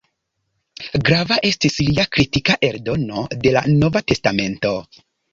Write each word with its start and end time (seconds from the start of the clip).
Grava 1.09 1.35
estis 1.49 1.75
lia 1.89 2.05
kritika 2.17 2.55
eldono 2.69 3.25
de 3.43 3.53
la 3.57 3.63
"Nova 3.75 4.01
Testamento". 4.13 4.73